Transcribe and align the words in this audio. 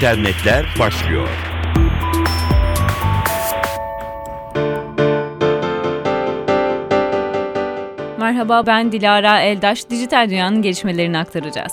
internetler 0.00 0.66
başlıyor. 0.78 1.28
Merhaba 8.18 8.66
ben 8.66 8.92
Dilara 8.92 9.40
Eldaş. 9.40 9.90
Dijital 9.90 10.30
dünyanın 10.30 10.62
gelişmelerini 10.62 11.18
aktaracağız. 11.18 11.72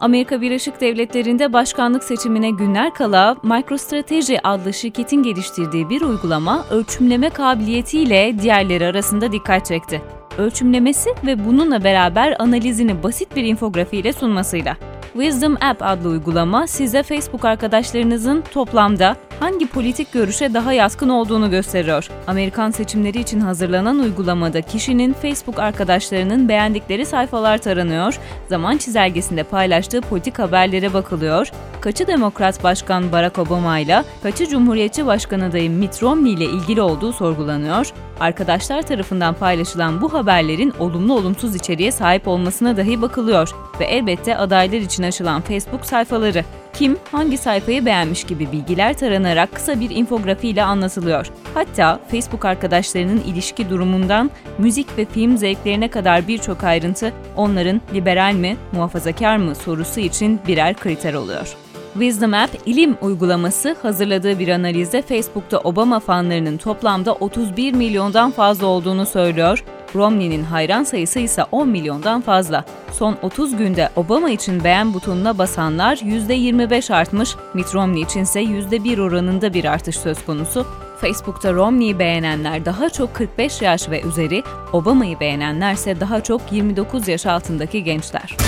Amerika 0.00 0.40
Birleşik 0.40 0.80
Devletleri'nde 0.80 1.52
başkanlık 1.52 2.04
seçimine 2.04 2.50
günler 2.50 2.94
kala 2.94 3.36
MicroStrategy 3.42 4.36
adlı 4.44 4.74
şirketin 4.74 5.22
geliştirdiği 5.22 5.90
bir 5.90 6.00
uygulama 6.00 6.64
ölçümleme 6.70 7.30
kabiliyetiyle 7.30 8.38
diğerleri 8.42 8.86
arasında 8.86 9.32
dikkat 9.32 9.66
çekti. 9.66 10.02
Ölçümlemesi 10.38 11.10
ve 11.26 11.44
bununla 11.44 11.84
beraber 11.84 12.36
analizini 12.38 13.02
basit 13.02 13.36
bir 13.36 13.44
infografiyle 13.44 14.12
sunmasıyla. 14.12 14.76
Wisdom 15.16 15.56
App 15.60 15.82
adlı 15.82 16.08
uygulama 16.08 16.66
size 16.66 17.02
Facebook 17.02 17.44
arkadaşlarınızın 17.44 18.44
toplamda 18.52 19.16
hangi 19.40 19.66
politik 19.66 20.12
görüşe 20.12 20.54
daha 20.54 20.72
yatkın 20.72 21.08
olduğunu 21.08 21.50
gösteriyor. 21.50 22.08
Amerikan 22.26 22.70
seçimleri 22.70 23.20
için 23.20 23.40
hazırlanan 23.40 23.98
uygulamada 23.98 24.60
kişinin 24.60 25.12
Facebook 25.12 25.58
arkadaşlarının 25.58 26.48
beğendikleri 26.48 27.06
sayfalar 27.06 27.58
taranıyor, 27.58 28.18
zaman 28.48 28.76
çizelgesinde 28.76 29.42
paylaştığı 29.42 30.00
politik 30.00 30.38
haberlere 30.38 30.94
bakılıyor, 30.94 31.50
kaçı 31.80 32.06
Demokrat 32.06 32.64
Başkan 32.64 33.12
Barack 33.12 33.38
Obama 33.38 33.78
ile 33.78 34.04
kaçı 34.22 34.46
Cumhuriyetçi 34.46 35.06
Başkan 35.06 35.40
adayı 35.40 35.70
Mitt 35.70 36.02
Romney 36.02 36.32
ile 36.32 36.44
ilgili 36.44 36.80
olduğu 36.80 37.12
sorgulanıyor, 37.12 37.92
arkadaşlar 38.20 38.82
tarafından 38.82 39.34
paylaşılan 39.34 40.00
bu 40.00 40.12
haberlerin 40.12 40.72
olumlu 40.78 41.14
olumsuz 41.14 41.54
içeriğe 41.54 41.92
sahip 41.92 42.28
olmasına 42.28 42.76
dahi 42.76 43.02
bakılıyor 43.02 43.50
ve 43.80 43.84
elbette 43.84 44.36
adaylar 44.36 44.78
için 44.78 45.02
açılan 45.02 45.40
Facebook 45.40 45.86
sayfaları 45.86 46.44
kim 46.72 46.96
hangi 47.12 47.38
sayfayı 47.38 47.86
beğenmiş 47.86 48.24
gibi 48.24 48.52
bilgiler 48.52 48.98
taranarak 48.98 49.54
kısa 49.54 49.80
bir 49.80 49.90
infografiyle 49.90 50.62
anlatılıyor. 50.62 51.26
Hatta 51.54 52.00
Facebook 52.10 52.44
arkadaşlarının 52.44 53.20
ilişki 53.20 53.70
durumundan 53.70 54.30
müzik 54.58 54.98
ve 54.98 55.04
film 55.04 55.36
zevklerine 55.36 55.88
kadar 55.88 56.28
birçok 56.28 56.64
ayrıntı 56.64 57.12
onların 57.36 57.80
liberal 57.94 58.34
mi, 58.34 58.56
muhafazakar 58.72 59.36
mı 59.36 59.54
sorusu 59.54 60.00
için 60.00 60.40
birer 60.46 60.74
kriter 60.74 61.14
oluyor. 61.14 61.56
Wisdom 61.98 62.34
App 62.34 62.50
ilim 62.66 62.96
uygulaması 63.00 63.76
hazırladığı 63.82 64.38
bir 64.38 64.48
analizde 64.48 65.02
Facebook'ta 65.02 65.58
Obama 65.58 66.00
fanlarının 66.00 66.56
toplamda 66.56 67.14
31 67.14 67.72
milyondan 67.72 68.30
fazla 68.30 68.66
olduğunu 68.66 69.06
söylüyor. 69.06 69.64
Romney'nin 69.94 70.42
hayran 70.44 70.84
sayısı 70.84 71.18
ise 71.18 71.44
10 71.44 71.68
milyondan 71.68 72.20
fazla. 72.20 72.64
Son 72.92 73.16
30 73.22 73.56
günde 73.56 73.90
Obama 73.96 74.30
için 74.30 74.64
beğen 74.64 74.94
butonuna 74.94 75.38
basanlar 75.38 75.96
%25 75.96 76.94
artmış, 76.94 77.36
Mitt 77.54 77.74
Romney 77.74 78.02
için 78.02 78.20
ise 78.20 78.40
%1 78.40 79.00
oranında 79.00 79.54
bir 79.54 79.64
artış 79.64 79.96
söz 79.96 80.24
konusu. 80.26 80.66
Facebook'ta 81.00 81.52
Romney'i 81.52 81.98
beğenenler 81.98 82.64
daha 82.64 82.90
çok 82.90 83.14
45 83.14 83.62
yaş 83.62 83.90
ve 83.90 84.02
üzeri, 84.02 84.42
Obama'yı 84.72 85.20
beğenenlerse 85.20 86.00
daha 86.00 86.20
çok 86.20 86.40
29 86.50 87.08
yaş 87.08 87.26
altındaki 87.26 87.84
gençler. 87.84 88.45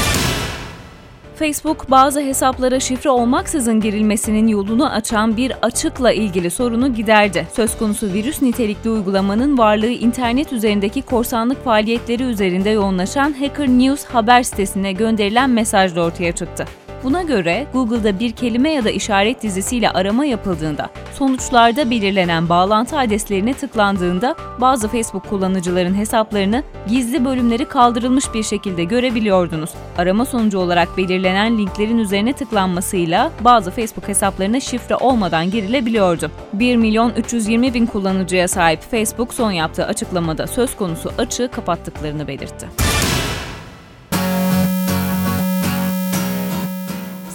Facebook 1.39 1.91
bazı 1.91 2.21
hesaplara 2.21 2.81
şifre 2.81 3.11
olmaksızın 3.11 3.81
girilmesinin 3.81 4.49
yolunu 4.49 4.91
açan 4.91 5.37
bir 5.37 5.53
açıkla 5.63 6.13
ilgili 6.13 6.51
sorunu 6.51 6.95
giderdi. 6.95 7.47
Söz 7.53 7.79
konusu 7.79 8.07
virüs 8.07 8.43
nitelikli 8.43 8.91
uygulamanın 8.91 9.59
varlığı 9.59 9.87
internet 9.87 10.53
üzerindeki 10.53 11.03
korsanlık 11.03 11.65
faaliyetleri 11.65 12.23
üzerinde 12.23 12.71
yoğunlaşan 12.71 13.33
Hacker 13.33 13.69
News 13.69 14.05
haber 14.05 14.43
sitesine 14.43 14.93
gönderilen 14.93 15.51
mesajla 15.51 16.03
ortaya 16.05 16.33
çıktı. 16.33 16.67
Buna 17.05 17.23
göre 17.23 17.67
Google'da 17.73 18.19
bir 18.19 18.33
kelime 18.33 18.73
ya 18.73 18.85
da 18.85 18.91
işaret 18.91 19.43
dizisiyle 19.43 19.91
arama 19.91 20.25
yapıldığında, 20.25 20.91
sonuçlarda 21.15 21.91
belirlenen 21.91 22.49
bağlantı 22.49 22.99
adreslerine 22.99 23.55
tıklandığında 23.55 24.37
bazı 24.61 24.89
Facebook 24.89 25.29
kullanıcıların 25.29 25.95
hesaplarını 25.95 26.63
gizli 26.89 27.25
bölümleri 27.25 27.65
kaldırılmış 27.65 28.35
bir 28.35 28.43
şekilde 28.43 28.85
görebiliyordunuz. 28.85 29.71
Arama 29.99 30.25
sonucu 30.25 30.59
olarak 30.59 30.97
belirlenen 30.97 31.59
linklerin 31.59 31.99
üzerine 31.99 32.33
tıklanmasıyla 32.33 33.33
bazı 33.41 33.71
Facebook 33.71 34.09
hesaplarına 34.09 34.61
şifre 34.61 34.97
olmadan 34.97 35.51
girilebiliyordu. 35.51 36.31
1 36.53 36.77
milyon 36.77 37.11
320 37.11 37.75
bin 37.75 37.87
kullanıcıya 37.87 38.49
sahip 38.49 38.81
Facebook 38.91 39.35
son 39.35 39.51
yaptığı 39.51 39.87
açıklamada 39.87 40.47
söz 40.47 40.77
konusu 40.77 41.13
açığı 41.19 41.49
kapattıklarını 41.53 42.29
belirtti. 42.29 42.69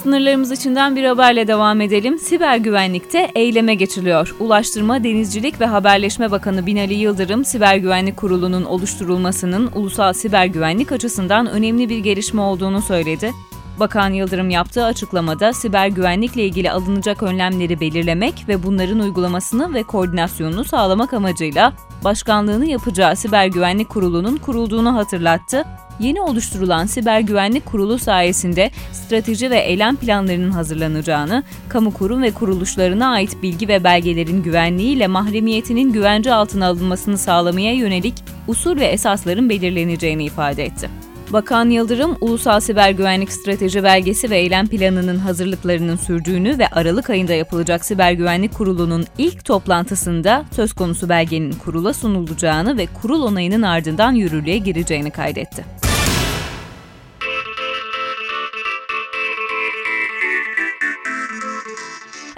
Sınırlarımız 0.04 0.52
içinden 0.52 0.96
bir 0.96 1.04
haberle 1.04 1.48
devam 1.48 1.82
edelim. 1.82 2.20
Siber 2.20 2.58
güvenlikte 2.58 3.32
eyleme 3.36 3.76
geçiliyor. 3.76 4.36
Ulaştırma, 4.40 5.04
Denizcilik 5.04 5.62
ve 5.62 5.66
Haberleşme 5.66 6.32
Bakanı 6.32 6.66
Binali 6.66 6.94
Yıldırım, 6.94 7.46
Siber 7.46 7.76
Güvenlik 7.76 8.18
Kurulu'nun 8.18 8.64
oluşturulmasının 8.64 9.72
ulusal 9.76 10.14
siber 10.14 10.46
güvenlik 10.46 10.92
açısından 10.92 11.48
önemli 11.48 11.90
bir 11.90 11.98
gelişme 11.98 12.42
olduğunu 12.42 12.82
söyledi. 12.82 13.32
Bakan 13.80 14.10
Yıldırım 14.10 14.50
yaptığı 14.50 14.86
açıklamada 14.86 15.54
siber 15.54 15.88
güvenlikle 15.88 16.46
ilgili 16.46 16.72
alınacak 16.72 17.24
önlemleri 17.24 17.80
belirlemek 17.80 18.46
ve 18.48 18.64
bunların 18.64 19.00
uygulamasını 19.00 19.74
ve 19.74 19.84
koordinasyonunu 19.84 20.64
sağlamak 20.64 21.14
amacıyla 21.14 21.74
başkanlığını 22.04 22.66
yapacağı 22.66 23.16
Siber 23.16 23.46
Güvenlik 23.46 23.90
Kurulu'nun 23.90 24.38
kurulduğunu 24.38 24.96
hatırlattı 24.96 25.66
Yeni 26.00 26.22
oluşturulan 26.22 26.86
Siber 26.86 27.20
Güvenlik 27.20 27.66
Kurulu 27.66 28.00
sayesinde 28.00 28.72
strateji 28.92 29.50
ve 29.50 29.60
eylem 29.60 29.96
planlarının 29.96 30.52
hazırlanacağını, 30.52 31.44
kamu 31.70 31.94
kurum 31.94 32.22
ve 32.22 32.32
kuruluşlarına 32.32 33.12
ait 33.12 33.44
bilgi 33.44 33.68
ve 33.68 33.84
belgelerin 33.84 34.44
güvenliği 34.44 34.96
ile 34.96 35.08
mahremiyetinin 35.08 35.94
güvence 35.94 36.34
altına 36.34 36.68
alınmasını 36.68 37.18
sağlamaya 37.18 37.74
yönelik 37.74 38.14
usul 38.48 38.76
ve 38.76 38.86
esasların 38.86 39.50
belirleneceğini 39.50 40.26
ifade 40.26 40.66
etti. 40.66 40.90
Bakan 41.34 41.70
Yıldırım, 41.70 42.18
Ulusal 42.22 42.60
Siber 42.60 42.92
Güvenlik 42.92 43.32
Strateji 43.32 43.84
Belgesi 43.84 44.30
ve 44.30 44.38
Eylem 44.38 44.68
Planı'nın 44.68 45.18
hazırlıklarının 45.18 45.96
sürdüğünü 45.96 46.60
ve 46.60 46.68
Aralık 46.68 47.10
ayında 47.10 47.34
yapılacak 47.34 47.86
Siber 47.86 48.12
Güvenlik 48.12 48.54
Kurulu'nun 48.54 49.06
ilk 49.18 49.46
toplantısında 49.46 50.46
söz 50.56 50.74
konusu 50.74 51.10
belgenin 51.10 51.52
kurula 51.52 51.94
sunulacağını 51.94 52.78
ve 52.78 52.88
kurul 53.02 53.24
onayının 53.24 53.62
ardından 53.62 54.12
yürürlüğe 54.12 54.58
gireceğini 54.58 55.12
kaydetti. 55.12 55.83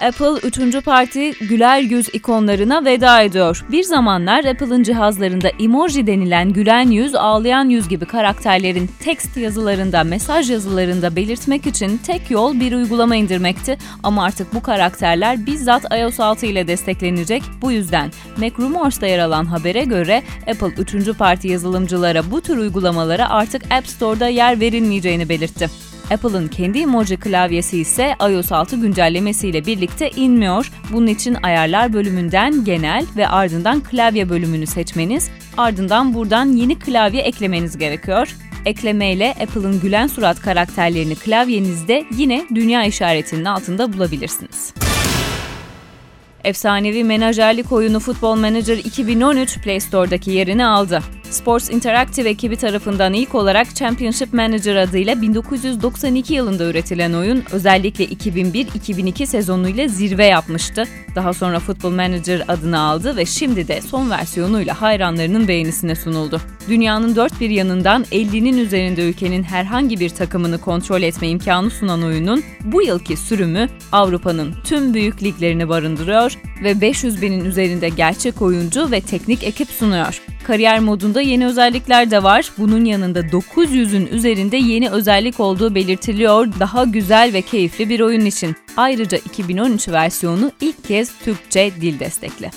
Apple 0.00 0.48
üçüncü 0.48 0.80
parti 0.80 1.32
güler 1.40 1.80
yüz 1.80 2.08
ikonlarına 2.12 2.84
veda 2.84 3.22
ediyor. 3.22 3.64
Bir 3.72 3.82
zamanlar 3.82 4.44
Apple'ın 4.44 4.82
cihazlarında 4.82 5.48
emoji 5.48 6.06
denilen 6.06 6.52
gülen 6.52 6.90
yüz, 6.90 7.14
ağlayan 7.14 7.68
yüz 7.68 7.88
gibi 7.88 8.04
karakterlerin 8.04 8.90
tekst 9.00 9.36
yazılarında, 9.36 10.04
mesaj 10.04 10.50
yazılarında 10.50 11.16
belirtmek 11.16 11.66
için 11.66 11.98
tek 11.98 12.30
yol 12.30 12.60
bir 12.60 12.72
uygulama 12.72 13.16
indirmekti. 13.16 13.78
Ama 14.02 14.24
artık 14.24 14.54
bu 14.54 14.62
karakterler 14.62 15.46
bizzat 15.46 15.84
iOS 15.98 16.20
6 16.20 16.46
ile 16.46 16.68
desteklenecek. 16.68 17.42
Bu 17.62 17.72
yüzden 17.72 18.10
MacRumors'ta 18.36 19.06
yer 19.06 19.18
alan 19.18 19.44
habere 19.44 19.84
göre 19.84 20.22
Apple 20.50 20.82
üçüncü 20.82 21.14
parti 21.14 21.48
yazılımcılara 21.48 22.30
bu 22.30 22.40
tür 22.40 22.56
uygulamalara 22.56 23.30
artık 23.30 23.72
App 23.72 23.86
Store'da 23.86 24.28
yer 24.28 24.60
verilmeyeceğini 24.60 25.28
belirtti. 25.28 25.85
Apple'ın 26.10 26.48
kendi 26.48 26.78
emoji 26.78 27.16
klavyesi 27.16 27.78
ise 27.78 28.16
iOS 28.30 28.52
6 28.52 28.76
güncellemesiyle 28.76 29.66
birlikte 29.66 30.10
inmiyor. 30.10 30.70
Bunun 30.92 31.06
için 31.06 31.36
ayarlar 31.42 31.92
bölümünden 31.92 32.64
genel 32.64 33.06
ve 33.16 33.28
ardından 33.28 33.80
klavye 33.80 34.28
bölümünü 34.28 34.66
seçmeniz, 34.66 35.30
ardından 35.56 36.14
buradan 36.14 36.46
yeni 36.46 36.78
klavye 36.78 37.22
eklemeniz 37.22 37.78
gerekiyor. 37.78 38.36
Ekleme 38.64 39.12
ile 39.12 39.34
Apple'ın 39.42 39.80
gülen 39.80 40.06
surat 40.06 40.40
karakterlerini 40.40 41.14
klavyenizde 41.14 42.04
yine 42.16 42.46
dünya 42.54 42.84
işaretinin 42.84 43.44
altında 43.44 43.92
bulabilirsiniz. 43.92 44.85
Efsanevi 46.46 47.04
menajerlik 47.04 47.72
oyunu 47.72 48.00
Football 48.00 48.36
Manager 48.36 48.76
2013 48.76 49.58
Play 49.58 49.80
Store'daki 49.80 50.30
yerini 50.30 50.66
aldı. 50.66 51.02
Sports 51.30 51.70
Interactive 51.70 52.28
ekibi 52.28 52.56
tarafından 52.56 53.12
ilk 53.12 53.34
olarak 53.34 53.74
Championship 53.74 54.32
Manager 54.32 54.76
adıyla 54.76 55.22
1992 55.22 56.34
yılında 56.34 56.64
üretilen 56.64 57.12
oyun 57.12 57.44
özellikle 57.52 58.04
2001-2002 58.04 59.26
sezonuyla 59.26 59.88
zirve 59.88 60.26
yapmıştı. 60.26 60.84
Daha 61.14 61.32
sonra 61.32 61.60
Football 61.60 61.90
Manager 61.90 62.44
adını 62.48 62.80
aldı 62.80 63.16
ve 63.16 63.26
şimdi 63.26 63.68
de 63.68 63.80
son 63.80 64.10
versiyonuyla 64.10 64.82
hayranlarının 64.82 65.48
beğenisine 65.48 65.94
sunuldu. 65.94 66.40
Dünyanın 66.68 67.16
dört 67.16 67.40
bir 67.40 67.50
yanından 67.50 68.04
50'nin 68.04 68.58
üzerinde 68.58 69.08
ülkenin 69.08 69.42
herhangi 69.42 70.00
bir 70.00 70.08
takımını 70.08 70.58
kontrol 70.58 71.02
etme 71.02 71.28
imkanı 71.28 71.70
sunan 71.70 72.02
oyunun 72.02 72.42
bu 72.64 72.82
yılki 72.82 73.16
sürümü 73.16 73.68
Avrupa'nın 73.92 74.54
tüm 74.64 74.94
büyük 74.94 75.22
liglerini 75.22 75.68
barındırıyor 75.68 76.38
ve 76.62 76.80
500 76.80 77.22
binin 77.22 77.44
üzerinde 77.44 77.88
gerçek 77.88 78.42
oyuncu 78.42 78.90
ve 78.90 79.00
teknik 79.00 79.44
ekip 79.44 79.68
sunuyor. 79.68 80.20
Kariyer 80.46 80.80
modunda 80.80 81.20
yeni 81.20 81.46
özellikler 81.46 82.10
de 82.10 82.22
var. 82.22 82.50
Bunun 82.58 82.84
yanında 82.84 83.20
900'ün 83.20 84.06
üzerinde 84.06 84.56
yeni 84.56 84.90
özellik 84.90 85.40
olduğu 85.40 85.74
belirtiliyor. 85.74 86.48
Daha 86.60 86.84
güzel 86.84 87.32
ve 87.32 87.42
keyifli 87.42 87.88
bir 87.88 88.00
oyun 88.00 88.24
için. 88.24 88.56
Ayrıca 88.76 89.18
2013 89.18 89.88
versiyonu 89.88 90.52
ilk 90.60 90.84
kez 90.84 91.18
Türkçe 91.24 91.72
dil 91.80 91.98
destekli. 91.98 92.50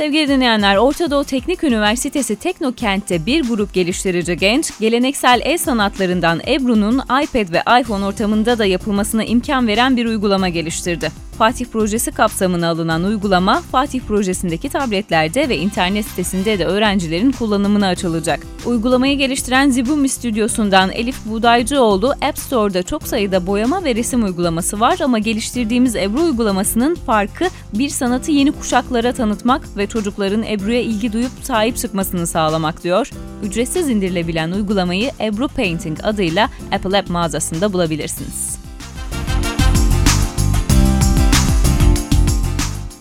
Sevgili 0.00 0.28
dinleyenler, 0.28 0.76
Orta 0.76 1.10
Doğu 1.10 1.24
Teknik 1.24 1.64
Üniversitesi 1.64 2.36
Teknokent'te 2.36 3.26
bir 3.26 3.48
grup 3.48 3.74
geliştirici 3.74 4.36
genç, 4.36 4.78
geleneksel 4.80 5.40
el 5.44 5.58
sanatlarından 5.58 6.40
Ebru'nun 6.46 6.98
iPad 6.98 7.52
ve 7.52 7.80
iPhone 7.80 8.04
ortamında 8.04 8.58
da 8.58 8.66
yapılmasına 8.66 9.24
imkan 9.24 9.66
veren 9.66 9.96
bir 9.96 10.06
uygulama 10.06 10.48
geliştirdi. 10.48 11.10
Fatih 11.40 11.66
Projesi 11.66 12.10
kapsamına 12.10 12.68
alınan 12.68 13.04
uygulama, 13.04 13.60
Fatih 13.60 14.00
Projesi'ndeki 14.00 14.68
tabletlerde 14.68 15.48
ve 15.48 15.56
internet 15.56 16.06
sitesinde 16.06 16.58
de 16.58 16.66
öğrencilerin 16.66 17.32
kullanımına 17.32 17.88
açılacak. 17.88 18.40
Uygulamayı 18.66 19.18
geliştiren 19.18 19.70
Zibumi 19.70 20.08
Stüdyosu'ndan 20.08 20.90
Elif 20.90 21.26
Buğdaycıoğlu, 21.26 22.14
App 22.22 22.38
Store'da 22.38 22.82
çok 22.82 23.02
sayıda 23.02 23.46
boyama 23.46 23.84
ve 23.84 23.94
resim 23.94 24.24
uygulaması 24.24 24.80
var 24.80 24.98
ama 25.00 25.18
geliştirdiğimiz 25.18 25.96
Ebru 25.96 26.22
uygulamasının 26.22 26.94
farkı 26.94 27.44
bir 27.74 27.88
sanatı 27.88 28.30
yeni 28.30 28.52
kuşaklara 28.52 29.12
tanıtmak 29.12 29.76
ve 29.76 29.86
çocukların 29.86 30.42
Ebru'ya 30.42 30.80
ilgi 30.80 31.12
duyup 31.12 31.32
sahip 31.42 31.76
çıkmasını 31.76 32.26
sağlamak 32.26 32.84
diyor. 32.84 33.10
Ücretsiz 33.42 33.88
indirilebilen 33.88 34.50
uygulamayı 34.50 35.10
Ebru 35.20 35.48
Painting 35.48 35.98
adıyla 36.02 36.50
Apple 36.72 36.98
App 36.98 37.10
mağazasında 37.10 37.72
bulabilirsiniz. 37.72 38.59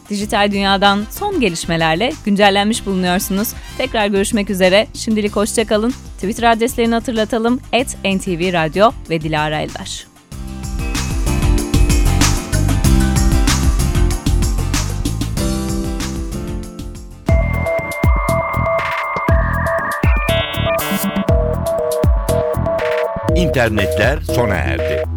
Dijital 0.09 0.51
dünyadan 0.51 1.05
son 1.09 1.39
gelişmelerle 1.39 2.13
güncellenmiş 2.25 2.85
bulunuyorsunuz. 2.85 3.53
Tekrar 3.77 4.07
görüşmek 4.07 4.49
üzere. 4.49 4.87
Şimdilik 4.93 5.35
hoşçakalın. 5.35 5.93
Twitter 6.15 6.51
adreslerini 6.51 6.93
hatırlatalım. 6.93 7.59
Et 7.73 7.97
NTV 8.05 8.53
Radyo 8.53 8.91
ve 9.09 9.21
Dilara 9.21 9.59
Eldaş. 9.59 10.05
İnternetler 23.35 24.21
sona 24.21 24.55
erdi. 24.55 25.08